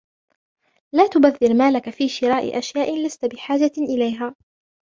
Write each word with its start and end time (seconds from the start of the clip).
لا 0.95 1.07
تبذر 1.07 1.53
مالك 1.53 1.89
في 1.89 2.09
شراء 2.09 2.57
أشياء 2.57 3.05
لست 3.05 3.25
بحاجة 3.25 3.71
إليها. 3.77 4.35